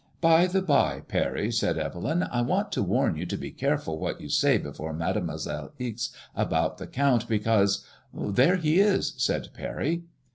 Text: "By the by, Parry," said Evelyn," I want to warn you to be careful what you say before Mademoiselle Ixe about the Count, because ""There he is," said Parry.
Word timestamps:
"By 0.19 0.47
the 0.47 0.63
by, 0.63 1.01
Parry," 1.01 1.51
said 1.51 1.77
Evelyn," 1.77 2.23
I 2.23 2.41
want 2.41 2.71
to 2.71 2.81
warn 2.81 3.15
you 3.17 3.27
to 3.27 3.37
be 3.37 3.51
careful 3.51 3.99
what 3.99 4.19
you 4.19 4.29
say 4.29 4.57
before 4.57 4.93
Mademoiselle 4.93 5.73
Ixe 5.77 6.09
about 6.35 6.79
the 6.79 6.87
Count, 6.87 7.27
because 7.27 7.85
""There 8.35 8.55
he 8.55 8.79
is," 8.79 9.13
said 9.17 9.49
Parry. 9.53 10.01